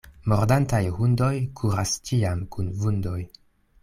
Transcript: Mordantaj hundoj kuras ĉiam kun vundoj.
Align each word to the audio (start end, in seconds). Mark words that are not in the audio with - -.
Mordantaj 0.31 0.79
hundoj 0.95 1.29
kuras 1.61 1.93
ĉiam 2.11 2.41
kun 2.57 2.73
vundoj. 2.81 3.19